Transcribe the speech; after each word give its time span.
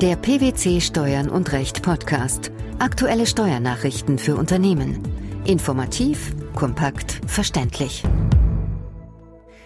Der 0.00 0.14
PwC 0.14 0.80
Steuern 0.80 1.28
und 1.28 1.50
Recht 1.50 1.82
Podcast. 1.82 2.52
Aktuelle 2.78 3.26
Steuernachrichten 3.26 4.18
für 4.18 4.36
Unternehmen. 4.36 5.02
Informativ, 5.44 6.36
kompakt, 6.54 7.20
verständlich. 7.26 8.04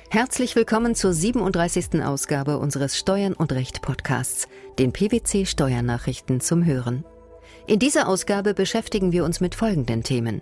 Herzlich 0.08 0.56
willkommen 0.56 0.94
zur 0.94 1.12
37. 1.12 2.02
Ausgabe 2.02 2.56
unseres 2.56 2.98
Steuern 2.98 3.34
und 3.34 3.52
Recht 3.52 3.82
Podcasts, 3.82 4.48
den 4.78 4.94
PwC 4.94 5.44
Steuernachrichten 5.44 6.40
zum 6.40 6.64
Hören. 6.64 7.04
In 7.66 7.78
dieser 7.78 8.08
Ausgabe 8.08 8.54
beschäftigen 8.54 9.12
wir 9.12 9.26
uns 9.26 9.42
mit 9.42 9.54
folgenden 9.54 10.02
Themen. 10.02 10.40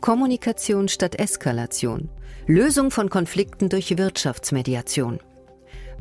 Kommunikation 0.00 0.88
statt 0.88 1.14
Eskalation. 1.20 2.08
Lösung 2.48 2.90
von 2.90 3.10
Konflikten 3.10 3.68
durch 3.68 3.96
Wirtschaftsmediation. 3.96 5.20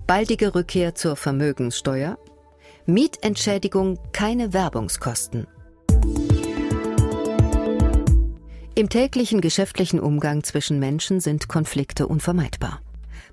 Baldige 0.07 0.55
Rückkehr 0.55 0.95
zur 0.95 1.15
Vermögenssteuer 1.15 2.17
Mietentschädigung 2.89 3.99
keine 4.13 4.53
Werbungskosten. 4.53 5.45
Im 8.75 8.87
täglichen 8.87 9.41
geschäftlichen 9.41 9.99
Umgang 9.99 10.45
zwischen 10.45 10.79
Menschen 10.79 11.19
sind 11.19 11.49
Konflikte 11.49 12.07
unvermeidbar. 12.07 12.79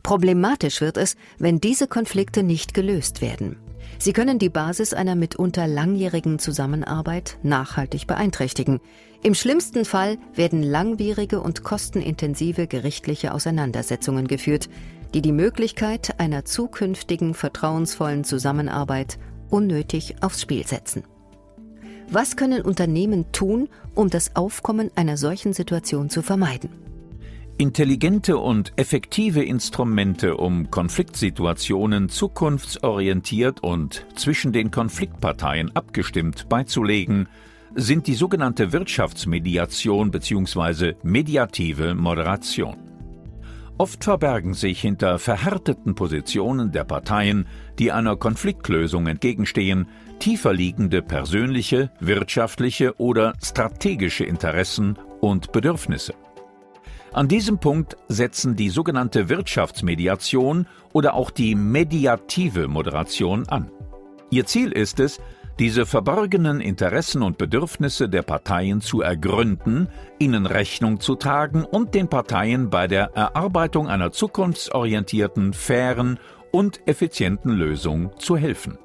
Problematisch 0.02 0.80
wird 0.80 0.96
es, 0.96 1.14
wenn 1.38 1.60
diese 1.60 1.86
Konflikte 1.86 2.42
nicht 2.42 2.74
gelöst 2.74 3.20
werden. 3.20 3.54
Sie 4.00 4.12
können 4.12 4.40
die 4.40 4.48
Basis 4.48 4.92
einer 4.92 5.14
mitunter 5.14 5.68
langjährigen 5.68 6.40
Zusammenarbeit 6.40 7.38
nachhaltig 7.44 8.08
beeinträchtigen. 8.08 8.80
Im 9.22 9.36
schlimmsten 9.36 9.84
Fall 9.84 10.18
werden 10.34 10.64
langwierige 10.64 11.40
und 11.40 11.62
kostenintensive 11.62 12.66
gerichtliche 12.66 13.32
Auseinandersetzungen 13.32 14.26
geführt, 14.26 14.68
die 15.14 15.22
die 15.22 15.30
Möglichkeit 15.30 16.18
einer 16.18 16.44
zukünftigen 16.44 17.34
vertrauensvollen 17.34 18.24
Zusammenarbeit 18.24 19.16
unnötig 19.50 20.16
aufs 20.22 20.42
Spiel 20.42 20.66
setzen. 20.66 21.04
Was 22.10 22.36
können 22.36 22.62
Unternehmen 22.62 23.32
tun, 23.32 23.68
um 23.94 24.10
das 24.10 24.36
Aufkommen 24.36 24.90
einer 24.94 25.16
solchen 25.16 25.52
Situation 25.52 26.10
zu 26.10 26.22
vermeiden? 26.22 26.70
Intelligente 27.56 28.36
und 28.36 28.72
effektive 28.76 29.42
Instrumente, 29.44 30.36
um 30.36 30.70
Konfliktsituationen 30.70 32.08
zukunftsorientiert 32.08 33.62
und 33.62 34.06
zwischen 34.16 34.52
den 34.52 34.72
Konfliktparteien 34.72 35.74
abgestimmt 35.74 36.48
beizulegen, 36.48 37.28
sind 37.76 38.08
die 38.08 38.14
sogenannte 38.14 38.72
Wirtschaftsmediation 38.72 40.10
bzw. 40.10 40.94
mediative 41.04 41.94
Moderation. 41.94 42.93
Oft 43.76 44.04
verbergen 44.04 44.54
sich 44.54 44.80
hinter 44.80 45.18
verhärteten 45.18 45.96
Positionen 45.96 46.70
der 46.70 46.84
Parteien, 46.84 47.46
die 47.80 47.90
einer 47.90 48.14
Konfliktlösung 48.14 49.08
entgegenstehen, 49.08 49.88
tiefer 50.20 50.52
liegende 50.52 51.02
persönliche, 51.02 51.90
wirtschaftliche 51.98 52.94
oder 53.00 53.32
strategische 53.42 54.24
Interessen 54.24 54.96
und 55.20 55.50
Bedürfnisse. 55.50 56.14
An 57.12 57.26
diesem 57.26 57.58
Punkt 57.58 57.96
setzen 58.06 58.54
die 58.54 58.70
sogenannte 58.70 59.28
Wirtschaftsmediation 59.28 60.68
oder 60.92 61.14
auch 61.14 61.30
die 61.30 61.56
mediative 61.56 62.68
Moderation 62.68 63.48
an. 63.48 63.72
Ihr 64.30 64.46
Ziel 64.46 64.70
ist 64.70 65.00
es, 65.00 65.20
diese 65.58 65.86
verborgenen 65.86 66.60
Interessen 66.60 67.22
und 67.22 67.38
Bedürfnisse 67.38 68.08
der 68.08 68.22
Parteien 68.22 68.80
zu 68.80 69.02
ergründen, 69.02 69.88
ihnen 70.18 70.46
Rechnung 70.46 71.00
zu 71.00 71.14
tragen 71.14 71.64
und 71.64 71.94
den 71.94 72.08
Parteien 72.08 72.70
bei 72.70 72.88
der 72.88 73.12
Erarbeitung 73.14 73.88
einer 73.88 74.10
zukunftsorientierten, 74.10 75.52
fairen 75.52 76.18
und 76.50 76.80
effizienten 76.86 77.52
Lösung 77.52 78.10
zu 78.18 78.36
helfen. 78.36 78.78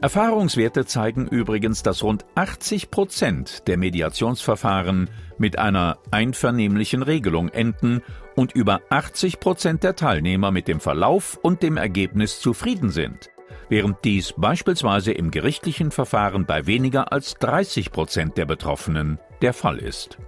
Erfahrungswerte 0.00 0.84
zeigen 0.84 1.28
übrigens, 1.28 1.84
dass 1.84 2.02
rund 2.02 2.24
80 2.34 2.90
Prozent 2.90 3.68
der 3.68 3.78
Mediationsverfahren 3.78 5.08
mit 5.38 5.60
einer 5.60 5.98
einvernehmlichen 6.10 7.04
Regelung 7.04 7.48
enden 7.50 8.02
und 8.34 8.50
über 8.52 8.80
80 8.90 9.38
Prozent 9.38 9.84
der 9.84 9.94
Teilnehmer 9.94 10.50
mit 10.50 10.66
dem 10.66 10.80
Verlauf 10.80 11.38
und 11.40 11.62
dem 11.62 11.76
Ergebnis 11.76 12.40
zufrieden 12.40 12.90
sind 12.90 13.31
während 13.72 14.04
dies 14.04 14.34
beispielsweise 14.36 15.12
im 15.12 15.30
gerichtlichen 15.30 15.92
Verfahren 15.92 16.44
bei 16.44 16.66
weniger 16.66 17.10
als 17.10 17.36
30 17.36 17.90
Prozent 17.90 18.36
der 18.36 18.44
Betroffenen 18.44 19.18
der 19.40 19.54
Fall 19.54 19.78
ist. 19.78 20.18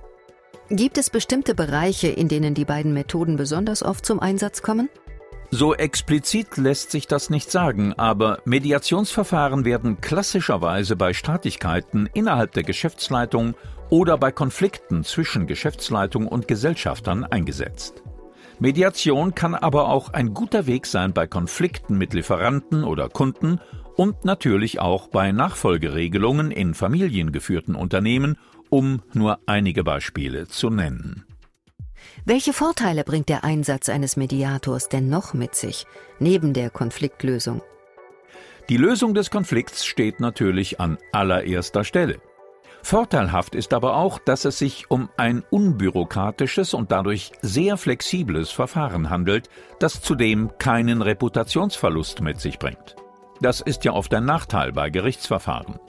Gibt 0.71 0.97
es 0.97 1.11
bestimmte 1.11 1.55
Bereiche, 1.55 2.09
in 2.09 2.29
denen 2.29 2.55
die 2.55 2.65
beiden 2.65 2.95
Methoden 2.95 3.37
besonders 3.37 3.83
oft 3.83 4.07
zum 4.07 4.19
Einsatz 4.19 4.63
kommen? 4.63 4.89
So 5.51 5.75
explizit 5.75 6.57
lässt 6.57 6.91
sich 6.91 7.07
das 7.07 7.29
nicht 7.29 7.51
sagen, 7.51 7.93
aber 7.93 8.39
Mediationsverfahren 8.47 9.67
werden 9.67 10.01
klassischerweise 10.01 10.97
bei 10.97 11.13
Streitigkeiten 11.13 12.09
innerhalb 12.15 12.53
der 12.53 12.63
Geschäftsleitung 12.63 13.57
oder 13.91 14.17
bei 14.17 14.33
Konflikten 14.33 15.05
zwischen 15.05 15.47
Geschäftsleitung 15.47 16.29
und 16.29 16.49
Gesellschaftern 16.49 17.25
eingesetzt. 17.25 18.04
Mediation 18.61 19.35
kann 19.35 19.55
aber 19.55 19.89
auch 19.89 20.13
ein 20.13 20.33
guter 20.33 20.67
Weg 20.67 20.87
sein 20.87 21.13
bei 21.13 21.27
Konflikten 21.27 21.99
mit 21.99 22.15
Lieferanten 22.15 22.85
oder 22.85 23.09
Kunden 23.09 23.61
und 23.97 24.25
natürlich 24.25 24.81
auch 24.81 25.09
bei 25.09 25.33
Nachfolgeregelungen 25.33 26.51
in 26.51 26.75
familiengeführten 26.75 27.75
Unternehmen, 27.75 28.39
um 28.71 29.03
nur 29.13 29.39
einige 29.47 29.85
Beispiele 29.85 30.47
zu 30.49 30.71
nennen. 30.71 31.25
Welche 32.25 32.53
Vorteile 32.53 33.05
bringt 33.05 33.29
der 33.29 33.45
Einsatz 33.45 33.89
eines 33.89 34.17
Mediators 34.17 34.89
denn 34.89 35.09
noch 35.09 35.35
mit 35.35 35.55
sich, 35.55 35.87
neben 36.19 36.53
der 36.53 36.71
Konfliktlösung? 36.71 37.63
Die 38.69 38.77
Lösung 38.77 39.15
des 39.15 39.31
Konflikts 39.31 39.85
steht 39.85 40.21
natürlich 40.21 40.81
an 40.81 40.97
allererster 41.13 41.85
Stelle. 41.85 42.21
Vorteilhaft 42.85 43.55
ist 43.55 43.73
aber 43.73 43.97
auch, 43.97 44.19
dass 44.19 44.45
es 44.45 44.59
sich 44.59 44.91
um 44.91 45.09
ein 45.17 45.43
unbürokratisches 45.49 46.75
und 46.75 46.93
dadurch 46.93 47.33
sehr 47.41 47.79
flexibles 47.79 48.51
Verfahren 48.51 49.09
handelt, 49.09 49.49
das 49.81 50.03
zudem 50.03 50.51
keinen 50.59 51.01
Reputationsverlust 51.01 52.21
mit 52.21 52.43
sich 52.43 52.59
bringt. 52.59 52.95
Das 53.41 53.63
ist 53.63 53.87
ja 53.87 53.95
oft 53.95 54.13
ein 54.13 54.27
Nachteil 54.27 54.73
bei 54.73 54.91
Gerichtsverfahren. 54.91 55.81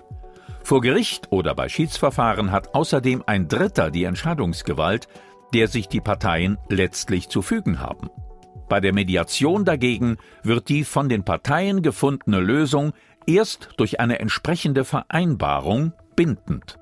Vor 0.64 0.80
Gericht 0.80 1.34
oder 1.34 1.54
bei 1.54 1.68
Schiedsverfahren 1.68 2.54
hat 2.54 2.74
außerdem 2.74 3.24
ein 3.26 3.50
Dritter 3.50 3.92
die 3.92 4.06
Entscheidungsgewalt, 4.06 5.10
der 5.54 5.68
sich 5.68 5.90
die 5.90 6.02
Parteien 6.02 6.58
letztlich 6.70 7.28
zu 7.28 7.42
fügen 7.42 7.82
haben. 7.82 8.10
Bei 8.70 8.80
der 8.80 8.94
Mediation 8.94 9.66
dagegen 9.66 10.16
wird 10.44 10.70
die 10.70 10.86
von 10.86 11.10
den 11.10 11.26
Parteien 11.26 11.82
gefundene 11.82 12.40
Lösung 12.40 12.94
erst 13.28 13.72
durch 13.76 14.00
eine 14.00 14.20
entsprechende 14.20 14.86
Vereinbarung 14.86 15.92
bindend. 16.16 16.80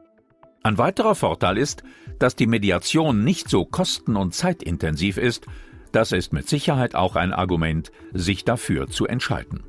Ein 0.63 0.78
weiterer 0.78 1.13
Vorteil 1.13 1.57
ist, 1.57 1.84
dass 2.19 2.38
die 2.38 2.47
Mediation 2.47 3.25
nicht 3.25 3.50
so 3.50 3.66
kosten- 3.66 4.16
und 4.16 4.34
zeitintensiv 4.34 5.18
ist. 5.18 5.46
Das 5.91 6.13
ist 6.13 6.31
mit 6.31 6.47
Sicherheit 6.47 6.96
auch 6.96 7.18
ein 7.18 7.34
Argument, 7.34 7.91
sich 8.13 8.46
dafür 8.46 8.88
zu 8.88 9.06
entscheiden. 9.06 9.63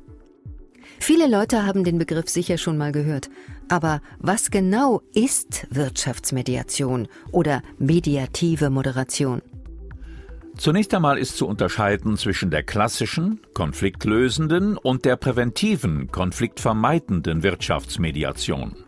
Viele 0.99 1.27
Leute 1.27 1.65
haben 1.65 1.83
den 1.83 1.97
Begriff 1.97 2.29
sicher 2.29 2.57
schon 2.57 2.77
mal 2.77 2.93
gehört. 2.93 3.29
Aber 3.67 4.01
was 4.19 4.51
genau 4.51 5.01
ist 5.13 5.67
Wirtschaftsmediation 5.69 7.09
oder 7.31 7.61
mediative 7.77 8.69
Moderation? 8.69 9.41
Zunächst 10.57 10.93
einmal 10.93 11.17
ist 11.17 11.35
zu 11.35 11.45
unterscheiden 11.47 12.15
zwischen 12.15 12.49
der 12.49 12.63
klassischen, 12.63 13.41
konfliktlösenden 13.53 14.77
und 14.77 15.03
der 15.03 15.17
präventiven, 15.17 16.07
konfliktvermeidenden 16.07 17.43
Wirtschaftsmediation. 17.43 18.84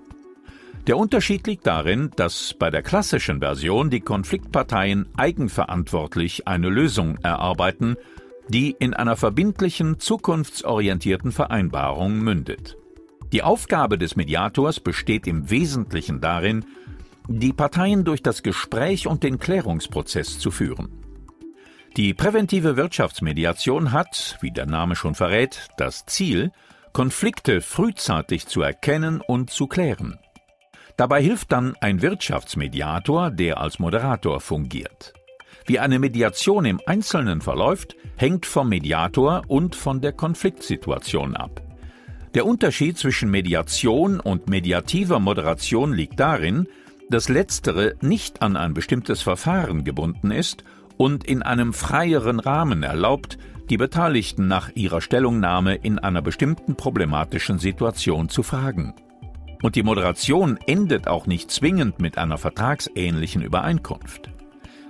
Der 0.87 0.97
Unterschied 0.97 1.45
liegt 1.45 1.67
darin, 1.67 2.11
dass 2.15 2.53
bei 2.53 2.69
der 2.69 2.81
klassischen 2.81 3.39
Version 3.39 3.89
die 3.89 3.99
Konfliktparteien 3.99 5.09
eigenverantwortlich 5.17 6.47
eine 6.47 6.69
Lösung 6.69 7.17
erarbeiten, 7.23 7.97
die 8.47 8.73
in 8.79 8.93
einer 8.93 9.17
verbindlichen, 9.17 9.99
zukunftsorientierten 9.99 11.33
Vereinbarung 11.33 12.19
mündet. 12.19 12.78
Die 13.34 13.43
Aufgabe 13.43 13.97
des 13.97 14.16
Mediators 14.16 14.79
besteht 14.79 15.28
im 15.28 15.49
Wesentlichen 15.49 16.22
darin, 16.22 16.63
die 17.28 17.51
Parteien 17.51 18.05
durch 18.05 18.23
das 18.23 18.41
Gespräch 18.41 19.07
und 19.07 19.23
den 19.23 19.40
Klärungsprozess 19.40 20.40
zu 20.40 20.51
führen. 20.51 20.87
Die 21.97 22.13
präventive 22.13 22.78
Wirtschaftsmediation 22.78 23.91
hat, 23.91 24.37
wie 24.40 24.51
der 24.51 24.66
Name 24.66 24.95
schon 24.95 25.16
verrät, 25.16 25.67
das 25.75 26.05
Ziel, 26.05 26.53
Konflikte 26.93 27.59
frühzeitig 27.59 28.47
zu 28.47 28.61
erkennen 28.61 29.19
und 29.19 29.49
zu 29.49 29.67
klären. 29.67 30.17
Dabei 30.97 31.22
hilft 31.22 31.52
dann 31.52 31.76
ein 31.79 32.02
Wirtschaftsmediator, 32.02 33.29
der 33.29 33.59
als 33.61 33.78
Moderator 33.78 34.41
fungiert. 34.41 35.14
Wie 35.67 35.78
eine 35.78 35.99
Mediation 35.99 36.66
im 36.66 36.82
Einzelnen 36.88 37.41
verläuft, 37.41 37.96
hängt 38.16 38.47
vom 38.47 38.70
Mediator 38.70 39.44
und 39.47 39.76
von 39.76 40.02
der 40.02 40.11
Konfliktsituation 40.11 41.35
ab. 41.35 41.61
Der 42.34 42.46
Unterschied 42.47 42.97
zwischen 42.97 43.29
Mediation 43.29 44.20
und 44.20 44.49
mediativer 44.49 45.20
Moderation 45.20 45.94
liegt 45.94 46.20
darin, 46.20 46.67
dass 47.09 47.29
letztere 47.29 47.96
nicht 48.02 48.41
an 48.41 48.58
ein 48.58 48.73
bestimmtes 48.73 49.22
Verfahren 49.22 49.84
gebunden 49.84 50.32
ist 50.32 50.64
und 50.97 51.26
in 51.26 51.43
einem 51.43 51.73
freieren 51.73 52.40
Rahmen 52.40 52.82
erlaubt, 52.82 53.38
die 53.70 53.78
Beteiligten 53.78 54.47
nach 54.47 54.72
ihrer 54.76 55.02
Stellungnahme 55.02 55.76
in 55.76 56.00
einer 56.00 56.22
bestimmten 56.22 56.76
problematischen 56.76 57.59
Situation 57.59 58.29
zu 58.29 58.41
fragen. 58.41 58.93
Und 59.61 59.75
die 59.75 59.83
Moderation 59.83 60.57
endet 60.67 61.07
auch 61.07 61.25
nicht 61.25 61.51
zwingend 61.51 61.99
mit 61.99 62.17
einer 62.17 62.37
vertragsähnlichen 62.37 63.41
Übereinkunft. 63.41 64.29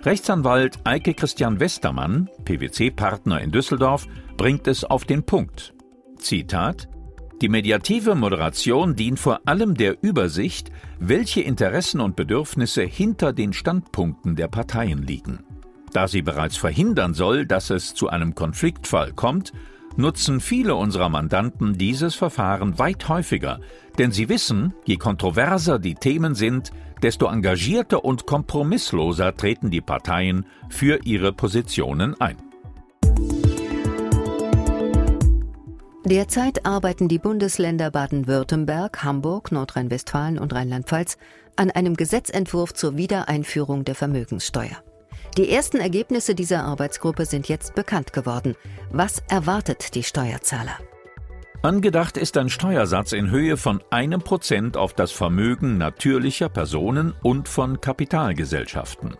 Rechtsanwalt 0.03 0.79
Eike 0.83 1.13
Christian 1.13 1.59
Westermann, 1.59 2.29
PwC-Partner 2.45 3.41
in 3.41 3.51
Düsseldorf, 3.51 4.07
bringt 4.37 4.67
es 4.67 4.83
auf 4.83 5.05
den 5.05 5.23
Punkt. 5.23 5.73
Zitat 6.17 6.87
Die 7.41 7.49
mediative 7.49 8.15
Moderation 8.15 8.95
dient 8.95 9.19
vor 9.19 9.41
allem 9.45 9.75
der 9.75 9.97
Übersicht, 10.01 10.71
welche 10.99 11.41
Interessen 11.41 11.99
und 11.99 12.15
Bedürfnisse 12.15 12.83
hinter 12.83 13.33
den 13.33 13.53
Standpunkten 13.53 14.35
der 14.35 14.47
Parteien 14.47 15.03
liegen. 15.03 15.43
Da 15.93 16.07
sie 16.07 16.21
bereits 16.21 16.57
verhindern 16.57 17.13
soll, 17.13 17.45
dass 17.45 17.69
es 17.69 17.93
zu 17.93 18.09
einem 18.09 18.35
Konfliktfall 18.35 19.13
kommt, 19.13 19.53
nutzen 19.97 20.39
viele 20.39 20.75
unserer 20.75 21.09
Mandanten 21.09 21.77
dieses 21.77 22.15
Verfahren 22.15 22.79
weit 22.79 23.09
häufiger, 23.09 23.59
denn 23.97 24.11
sie 24.11 24.29
wissen, 24.29 24.73
je 24.85 24.97
kontroverser 24.97 25.79
die 25.79 25.95
Themen 25.95 26.35
sind, 26.35 26.71
desto 27.01 27.27
engagierter 27.27 28.05
und 28.05 28.25
kompromissloser 28.25 29.35
treten 29.35 29.69
die 29.69 29.81
Parteien 29.81 30.45
für 30.69 30.99
ihre 31.03 31.33
Positionen 31.33 32.19
ein. 32.21 32.38
Derzeit 36.05 36.65
arbeiten 36.65 37.09
die 37.09 37.19
Bundesländer 37.19 37.91
Baden-Württemberg, 37.91 39.03
Hamburg, 39.03 39.51
Nordrhein-Westfalen 39.51 40.39
und 40.39 40.53
Rheinland-Pfalz 40.53 41.17
an 41.57 41.69
einem 41.69 41.95
Gesetzentwurf 41.95 42.73
zur 42.73 42.95
Wiedereinführung 42.95 43.83
der 43.83 43.95
Vermögenssteuer. 43.95 44.77
Die 45.38 45.51
ersten 45.51 45.78
Ergebnisse 45.78 46.34
dieser 46.34 46.63
Arbeitsgruppe 46.63 47.25
sind 47.25 47.48
jetzt 47.48 47.75
bekannt 47.75 48.12
geworden. 48.12 48.56
Was 48.89 49.22
erwartet 49.30 49.94
die 49.94 50.01
Steuerzahler? 50.01 50.80
Angedacht 51.62 52.18
ist 52.18 52.38
ein 52.38 52.50
Steuersatz 52.50 53.12
in 53.12 53.30
Höhe 53.30 53.56
von 53.56 53.84
einem 53.92 54.22
Prozent 54.22 54.78
auf 54.78 54.94
das 54.94 55.12
Vermögen 55.12 55.78
natürlicher 55.78 56.50
Personen 56.50 57.13
und 57.22 57.48
von 57.48 57.80
Kapitalgesellschaften. 57.80 59.16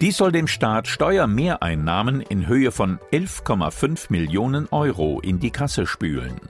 Dies 0.00 0.16
soll 0.16 0.32
dem 0.32 0.46
Staat 0.46 0.88
Steuermehreinnahmen 0.88 2.22
in 2.22 2.46
Höhe 2.46 2.72
von 2.72 2.98
11,5 3.12 4.06
Millionen 4.08 4.68
Euro 4.70 5.20
in 5.20 5.38
die 5.38 5.50
Kasse 5.50 5.86
spülen. 5.86 6.40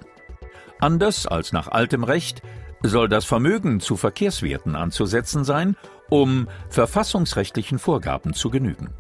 Anders 0.78 1.26
als 1.26 1.52
nach 1.52 1.66
altem 1.66 2.04
Recht 2.04 2.40
soll 2.82 3.08
das 3.08 3.24
Vermögen 3.24 3.80
zu 3.80 3.96
Verkehrswerten 3.96 4.76
anzusetzen 4.76 5.44
sein, 5.44 5.76
um 6.08 6.48
verfassungsrechtlichen 6.68 7.78
Vorgaben 7.78 8.34
zu 8.34 8.50
genügen. 8.50 8.90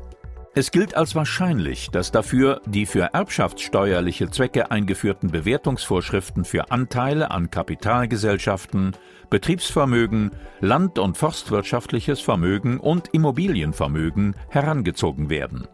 Es 0.58 0.70
gilt 0.70 0.96
als 0.96 1.14
wahrscheinlich, 1.14 1.90
dass 1.90 2.12
dafür 2.12 2.62
die 2.64 2.86
für 2.86 3.10
erbschaftssteuerliche 3.12 4.30
Zwecke 4.30 4.70
eingeführten 4.70 5.30
Bewertungsvorschriften 5.30 6.46
für 6.46 6.70
Anteile 6.70 7.30
an 7.30 7.50
Kapitalgesellschaften, 7.50 8.92
Betriebsvermögen, 9.28 10.30
land- 10.60 10.98
und 10.98 11.18
forstwirtschaftliches 11.18 12.22
Vermögen 12.22 12.80
und 12.80 13.08
Immobilienvermögen 13.08 14.34
herangezogen 14.48 15.28
werden. 15.28 15.68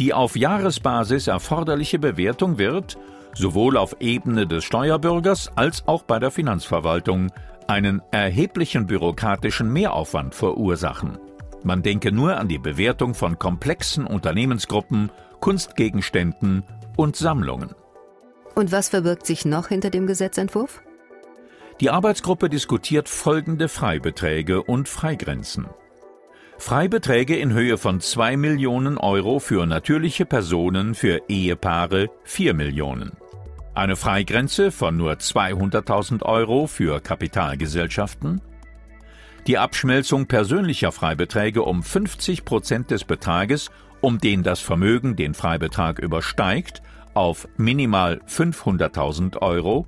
Die 0.00 0.12
auf 0.12 0.36
Jahresbasis 0.36 1.28
erforderliche 1.28 2.00
Bewertung 2.00 2.58
wird, 2.58 2.98
sowohl 3.36 3.76
auf 3.76 3.96
Ebene 4.00 4.46
des 4.46 4.64
Steuerbürgers 4.64 5.50
als 5.54 5.86
auch 5.86 6.02
bei 6.02 6.18
der 6.18 6.30
Finanzverwaltung, 6.30 7.30
einen 7.68 8.00
erheblichen 8.10 8.86
bürokratischen 8.86 9.72
Mehraufwand 9.72 10.34
verursachen. 10.34 11.18
Man 11.62 11.82
denke 11.82 12.12
nur 12.12 12.38
an 12.38 12.48
die 12.48 12.58
Bewertung 12.58 13.14
von 13.14 13.38
komplexen 13.38 14.06
Unternehmensgruppen, 14.06 15.10
Kunstgegenständen 15.40 16.62
und 16.96 17.16
Sammlungen. 17.16 17.74
Und 18.54 18.72
was 18.72 18.88
verbirgt 18.88 19.26
sich 19.26 19.44
noch 19.44 19.68
hinter 19.68 19.90
dem 19.90 20.06
Gesetzentwurf? 20.06 20.80
Die 21.80 21.90
Arbeitsgruppe 21.90 22.48
diskutiert 22.48 23.08
folgende 23.08 23.68
Freibeträge 23.68 24.62
und 24.62 24.88
Freigrenzen. 24.88 25.66
Freibeträge 26.58 27.36
in 27.36 27.52
Höhe 27.52 27.76
von 27.76 28.00
2 28.00 28.38
Millionen 28.38 28.96
Euro 28.96 29.40
für 29.40 29.66
natürliche 29.66 30.24
Personen, 30.24 30.94
für 30.94 31.20
Ehepaare 31.28 32.08
4 32.24 32.54
Millionen. 32.54 33.12
Eine 33.76 33.96
Freigrenze 33.96 34.72
von 34.72 34.96
nur 34.96 35.12
200.000 35.12 36.22
Euro 36.22 36.66
für 36.66 36.98
Kapitalgesellschaften 36.98 38.40
die 39.46 39.58
Abschmelzung 39.58 40.26
persönlicher 40.26 40.92
Freibeträge 40.92 41.62
um 41.62 41.82
50 41.82 42.46
Prozent 42.46 42.90
des 42.90 43.04
Betrages, 43.04 43.70
um 44.00 44.18
den 44.18 44.42
das 44.42 44.60
Vermögen 44.60 45.14
den 45.14 45.34
Freibetrag 45.34 45.98
übersteigt, 45.98 46.80
auf 47.12 47.46
minimal 47.58 48.22
500.000 48.26 49.42
Euro, 49.42 49.86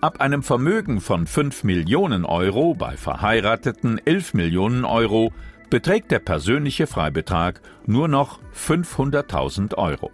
ab 0.00 0.22
einem 0.22 0.42
Vermögen 0.42 1.02
von 1.02 1.26
5 1.26 1.64
Millionen 1.64 2.24
Euro 2.24 2.72
bei 2.72 2.96
Verheirateten 2.96 4.00
11 4.02 4.32
Millionen 4.32 4.86
Euro 4.86 5.30
beträgt 5.68 6.10
der 6.10 6.20
persönliche 6.20 6.86
Freibetrag 6.86 7.60
nur 7.84 8.08
noch 8.08 8.40
500.000 8.54 9.74
Euro. 9.74 10.10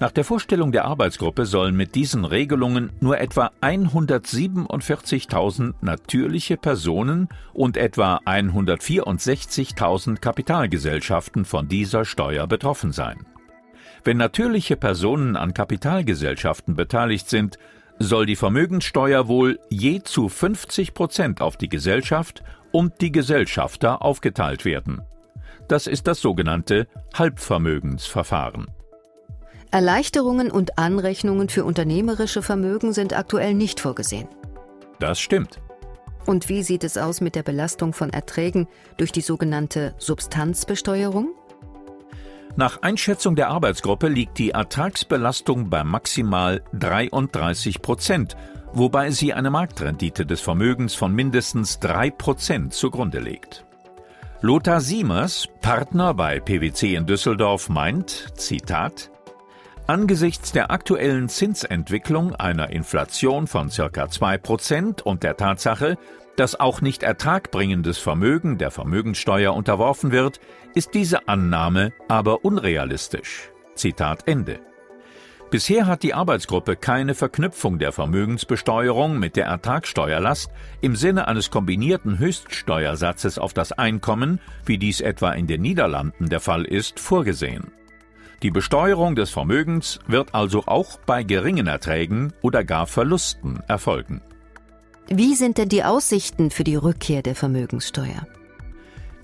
Nach 0.00 0.12
der 0.12 0.24
Vorstellung 0.24 0.70
der 0.70 0.84
Arbeitsgruppe 0.84 1.44
sollen 1.44 1.76
mit 1.76 1.96
diesen 1.96 2.24
Regelungen 2.24 2.92
nur 3.00 3.18
etwa 3.18 3.50
147.000 3.60 5.74
natürliche 5.80 6.56
Personen 6.56 7.28
und 7.52 7.76
etwa 7.76 8.20
164.000 8.24 10.20
Kapitalgesellschaften 10.20 11.44
von 11.44 11.66
dieser 11.66 12.04
Steuer 12.04 12.46
betroffen 12.46 12.92
sein. 12.92 13.26
Wenn 14.04 14.18
natürliche 14.18 14.76
Personen 14.76 15.34
an 15.34 15.52
Kapitalgesellschaften 15.52 16.76
beteiligt 16.76 17.28
sind, 17.28 17.58
soll 17.98 18.26
die 18.26 18.36
Vermögenssteuer 18.36 19.26
wohl 19.26 19.58
je 19.68 20.02
zu 20.04 20.28
50 20.28 20.94
Prozent 20.94 21.40
auf 21.40 21.56
die 21.56 21.68
Gesellschaft 21.68 22.44
und 22.70 23.00
die 23.00 23.10
Gesellschafter 23.10 24.00
aufgeteilt 24.02 24.64
werden. 24.64 25.00
Das 25.66 25.88
ist 25.88 26.06
das 26.06 26.20
sogenannte 26.20 26.86
Halbvermögensverfahren. 27.14 28.68
Erleichterungen 29.70 30.50
und 30.50 30.78
Anrechnungen 30.78 31.48
für 31.48 31.64
unternehmerische 31.64 32.42
Vermögen 32.42 32.92
sind 32.92 33.16
aktuell 33.16 33.54
nicht 33.54 33.80
vorgesehen. 33.80 34.28
Das 34.98 35.20
stimmt. 35.20 35.60
Und 36.26 36.48
wie 36.48 36.62
sieht 36.62 36.84
es 36.84 36.98
aus 36.98 37.20
mit 37.20 37.34
der 37.34 37.42
Belastung 37.42 37.92
von 37.92 38.10
Erträgen 38.10 38.66
durch 38.96 39.12
die 39.12 39.20
sogenannte 39.20 39.94
Substanzbesteuerung? 39.98 41.30
Nach 42.56 42.82
Einschätzung 42.82 43.36
der 43.36 43.50
Arbeitsgruppe 43.50 44.08
liegt 44.08 44.38
die 44.38 44.50
Ertragsbelastung 44.50 45.70
bei 45.70 45.84
maximal 45.84 46.62
33 46.72 47.80
Prozent, 47.82 48.36
wobei 48.72 49.10
sie 49.10 49.32
eine 49.32 49.50
Marktrendite 49.50 50.26
des 50.26 50.40
Vermögens 50.40 50.94
von 50.94 51.14
mindestens 51.14 51.78
3 51.78 52.10
Prozent 52.10 52.74
zugrunde 52.74 53.20
legt. 53.20 53.64
Lothar 54.40 54.80
Siemers, 54.80 55.48
Partner 55.60 56.14
bei 56.14 56.40
PwC 56.40 56.94
in 56.94 57.06
Düsseldorf, 57.06 57.68
meint, 57.68 58.28
Zitat, 58.34 59.10
Angesichts 59.88 60.52
der 60.52 60.70
aktuellen 60.70 61.30
Zinsentwicklung 61.30 62.34
einer 62.34 62.68
Inflation 62.68 63.46
von 63.46 63.70
circa 63.70 64.04
2% 64.04 65.00
und 65.00 65.22
der 65.22 65.38
Tatsache, 65.38 65.96
dass 66.36 66.60
auch 66.60 66.82
nicht 66.82 67.02
ertragbringendes 67.02 67.96
Vermögen 67.96 68.58
der 68.58 68.70
Vermögenssteuer 68.70 69.54
unterworfen 69.54 70.12
wird, 70.12 70.40
ist 70.74 70.92
diese 70.92 71.26
Annahme 71.26 71.94
aber 72.06 72.44
unrealistisch. 72.44 73.50
Zitat 73.76 74.28
Ende. 74.28 74.60
Bisher 75.50 75.86
hat 75.86 76.02
die 76.02 76.12
Arbeitsgruppe 76.12 76.76
keine 76.76 77.14
Verknüpfung 77.14 77.78
der 77.78 77.92
Vermögensbesteuerung 77.92 79.18
mit 79.18 79.36
der 79.36 79.46
Ertragssteuerlast 79.46 80.50
im 80.82 80.96
Sinne 80.96 81.28
eines 81.28 81.50
kombinierten 81.50 82.18
Höchststeuersatzes 82.18 83.38
auf 83.38 83.54
das 83.54 83.72
Einkommen, 83.72 84.38
wie 84.66 84.76
dies 84.76 85.00
etwa 85.00 85.32
in 85.32 85.46
den 85.46 85.62
Niederlanden 85.62 86.28
der 86.28 86.40
Fall 86.40 86.66
ist, 86.66 87.00
vorgesehen. 87.00 87.72
Die 88.42 88.52
Besteuerung 88.52 89.16
des 89.16 89.30
Vermögens 89.30 89.98
wird 90.06 90.32
also 90.32 90.62
auch 90.66 91.00
bei 91.06 91.24
geringen 91.24 91.66
Erträgen 91.66 92.32
oder 92.40 92.62
gar 92.62 92.86
Verlusten 92.86 93.60
erfolgen. 93.66 94.20
Wie 95.08 95.34
sind 95.34 95.58
denn 95.58 95.68
die 95.68 95.82
Aussichten 95.82 96.50
für 96.50 96.62
die 96.62 96.76
Rückkehr 96.76 97.22
der 97.22 97.34
Vermögenssteuer? 97.34 98.28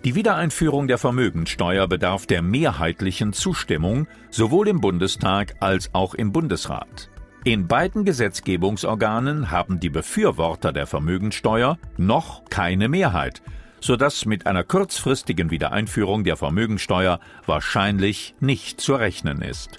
Die 0.05 0.17
Wiedereinführung 0.17 0.89
der 0.89 0.99
Vermögenssteuer 0.99 1.87
bedarf 1.87 2.27
der 2.27 2.43
mehrheitlichen 2.43 3.33
Zustimmung 3.33 4.09
sowohl 4.31 4.67
im 4.69 4.81
Bundestag 4.81 5.55
als 5.61 5.95
auch 5.95 6.15
im 6.15 6.33
Bundesrat. 6.33 7.09
In 7.45 7.69
beiden 7.69 8.05
Gesetzgebungsorganen 8.05 9.51
haben 9.51 9.79
die 9.79 9.91
Befürworter 9.91 10.73
der 10.73 10.87
Vermögenssteuer 10.87 11.79
noch 11.97 12.45
keine 12.47 12.89
Mehrheit, 12.89 13.43
sodass 13.85 14.25
mit 14.25 14.47
einer 14.47 14.65
kurzfristigen 14.65 15.51
Wiedereinführung 15.51 16.25
der 16.25 16.37
Vermögensteuer 16.39 17.21
wahrscheinlich 17.45 18.35
nicht 18.41 18.81
zu 18.81 18.95
rechnen 18.95 19.43
ist. 19.43 19.79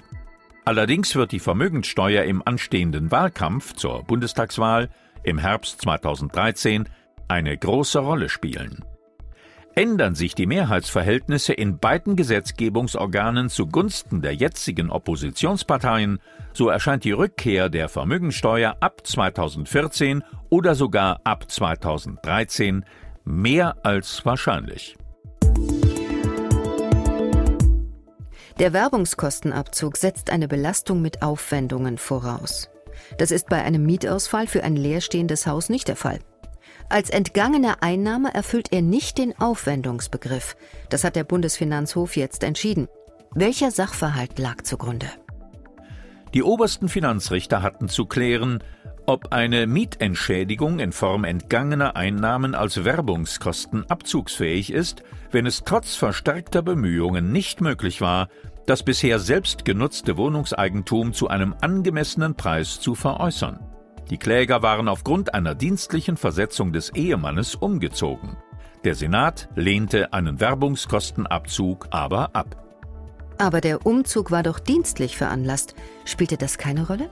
Allerdings 0.64 1.16
wird 1.16 1.32
die 1.32 1.40
Vermögenssteuer 1.40 2.22
im 2.22 2.40
anstehenden 2.44 3.10
Wahlkampf 3.10 3.72
zur 3.72 4.04
Bundestagswahl 4.04 4.90
im 5.24 5.38
Herbst 5.38 5.80
2013 5.80 6.88
eine 7.26 7.58
große 7.58 7.98
Rolle 7.98 8.28
spielen. 8.28 8.84
Ändern 9.74 10.14
sich 10.14 10.36
die 10.36 10.46
Mehrheitsverhältnisse 10.46 11.52
in 11.52 11.78
beiden 11.78 12.14
Gesetzgebungsorganen 12.14 13.50
zugunsten 13.50 14.22
der 14.22 14.34
jetzigen 14.34 14.88
Oppositionsparteien, 14.88 16.20
so 16.52 16.68
erscheint 16.68 17.02
die 17.02 17.10
Rückkehr 17.10 17.68
der 17.68 17.88
Vermögensteuer 17.88 18.76
ab 18.78 19.04
2014 19.04 20.22
oder 20.48 20.76
sogar 20.76 21.20
ab 21.24 21.50
2013 21.50 22.84
mehr 23.26 23.76
als 23.82 24.24
wahrscheinlich. 24.24 24.96
Der 28.58 28.72
Werbungskostenabzug 28.72 29.98
setzt 29.98 30.30
eine 30.30 30.48
Belastung 30.48 31.02
mit 31.02 31.20
Aufwendungen 31.20 31.98
voraus. 31.98 32.70
Das 33.18 33.30
ist 33.30 33.48
bei 33.48 33.62
einem 33.62 33.84
Mietausfall 33.84 34.46
für 34.46 34.62
ein 34.62 34.76
leerstehendes 34.76 35.46
Haus 35.46 35.68
nicht 35.68 35.88
der 35.88 35.96
Fall. 35.96 36.20
Als 36.88 37.10
entgangene 37.10 37.82
Einnahme 37.82 38.32
erfüllt 38.32 38.72
er 38.72 38.80
nicht 38.80 39.18
den 39.18 39.38
Aufwendungsbegriff. 39.38 40.56
Das 40.88 41.04
hat 41.04 41.16
der 41.16 41.24
Bundesfinanzhof 41.24 42.16
jetzt 42.16 42.44
entschieden. 42.44 42.88
Welcher 43.34 43.70
Sachverhalt 43.70 44.38
lag 44.38 44.62
zugrunde? 44.62 45.08
Die 46.32 46.42
obersten 46.42 46.88
Finanzrichter 46.88 47.62
hatten 47.62 47.88
zu 47.88 48.06
klären, 48.06 48.62
ob 49.06 49.32
eine 49.32 49.66
Mietentschädigung 49.66 50.78
in 50.78 50.92
Form 50.92 51.24
entgangener 51.24 51.96
Einnahmen 51.96 52.54
als 52.54 52.84
Werbungskosten 52.84 53.88
abzugsfähig 53.88 54.72
ist, 54.72 55.02
wenn 55.30 55.46
es 55.46 55.62
trotz 55.64 55.94
verstärkter 55.94 56.62
Bemühungen 56.62 57.32
nicht 57.32 57.60
möglich 57.60 58.00
war, 58.00 58.28
das 58.66 58.82
bisher 58.82 59.18
selbst 59.18 59.64
genutzte 59.64 60.16
Wohnungseigentum 60.16 61.12
zu 61.12 61.28
einem 61.28 61.54
angemessenen 61.60 62.34
Preis 62.34 62.80
zu 62.80 62.94
veräußern. 62.94 63.60
Die 64.10 64.18
Kläger 64.18 64.62
waren 64.62 64.88
aufgrund 64.88 65.34
einer 65.34 65.54
dienstlichen 65.54 66.16
Versetzung 66.16 66.72
des 66.72 66.90
Ehemannes 66.90 67.54
umgezogen. 67.54 68.36
Der 68.84 68.94
Senat 68.94 69.48
lehnte 69.54 70.12
einen 70.12 70.40
Werbungskostenabzug 70.40 71.88
aber 71.90 72.34
ab. 72.34 72.62
Aber 73.38 73.60
der 73.60 73.84
Umzug 73.84 74.30
war 74.30 74.42
doch 74.42 74.58
dienstlich 74.58 75.16
veranlasst. 75.16 75.74
Spielte 76.04 76.36
das 76.36 76.58
keine 76.58 76.86
Rolle? 76.86 77.10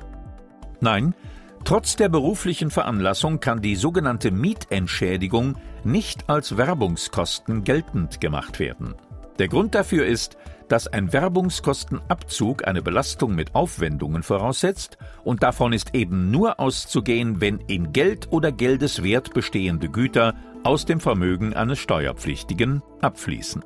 Nein, 0.81 1.15
trotz 1.65 1.97
der 1.97 2.09
beruflichen 2.09 2.71
Veranlassung 2.71 3.41
kann 3.41 3.63
die 3.63 3.77
sogenannte 3.77 4.31
Mietentschädigung 4.31 5.57
nicht 5.83 6.29
als 6.29 6.57
Werbungskosten 6.57 7.65
geltend 7.65 8.21
gemacht 8.21 8.59
werden. 8.59 8.95
Der 9.39 9.49
Grund 9.49 9.75
dafür 9.75 10.07
ist, 10.07 10.37
dass 10.69 10.87
ein 10.87 11.13
Werbungskostenabzug 11.13 12.67
eine 12.67 12.83
Belastung 12.83 13.35
mit 13.35 13.55
Aufwendungen 13.55 14.23
voraussetzt 14.23 14.97
und 15.25 15.43
davon 15.43 15.73
ist 15.73 15.95
eben 15.95 16.31
nur 16.31 16.61
auszugehen, 16.61 17.41
wenn 17.41 17.59
in 17.67 17.93
Geld 17.93 18.29
oder 18.31 18.53
Geldeswert 18.53 19.35
bestehende 19.35 19.89
Güter 19.89 20.35
aus 20.63 20.87
dem 20.87 21.01
Vermögen 21.01 21.53
eines 21.55 21.79
Steuerpflichtigen 21.79 22.83
abfließen. 23.01 23.63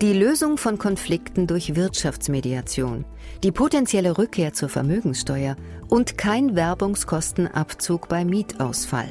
Die 0.00 0.12
Lösung 0.12 0.58
von 0.58 0.78
Konflikten 0.78 1.48
durch 1.48 1.74
Wirtschaftsmediation, 1.74 3.04
die 3.42 3.50
potenzielle 3.50 4.16
Rückkehr 4.16 4.52
zur 4.52 4.68
Vermögenssteuer 4.68 5.56
und 5.88 6.16
kein 6.16 6.54
Werbungskostenabzug 6.54 8.08
bei 8.08 8.24
Mietausfall. 8.24 9.08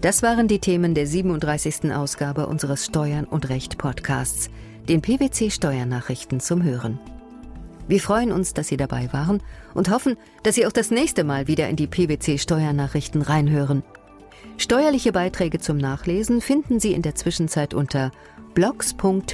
Das 0.00 0.22
waren 0.22 0.48
die 0.48 0.58
Themen 0.58 0.94
der 0.94 1.06
37. 1.06 1.92
Ausgabe 1.92 2.46
unseres 2.46 2.86
Steuern 2.86 3.26
und 3.26 3.50
Recht 3.50 3.76
Podcasts, 3.76 4.48
den 4.88 5.02
PwC 5.02 5.50
Steuernachrichten 5.50 6.40
zum 6.40 6.62
Hören. 6.62 6.98
Wir 7.86 8.00
freuen 8.00 8.32
uns, 8.32 8.54
dass 8.54 8.68
Sie 8.68 8.78
dabei 8.78 9.12
waren 9.12 9.42
und 9.74 9.90
hoffen, 9.90 10.16
dass 10.42 10.54
Sie 10.54 10.66
auch 10.66 10.72
das 10.72 10.90
nächste 10.90 11.22
Mal 11.22 11.48
wieder 11.48 11.68
in 11.68 11.76
die 11.76 11.86
PwC 11.86 12.38
Steuernachrichten 12.38 13.20
reinhören. 13.20 13.82
Steuerliche 14.60 15.10
Beiträge 15.10 15.58
zum 15.58 15.78
Nachlesen 15.78 16.42
finden 16.42 16.80
Sie 16.80 16.92
in 16.92 17.00
der 17.00 17.14
Zwischenzeit 17.14 17.72
unter 17.72 18.10
blogs.pwc.de. 18.52 19.30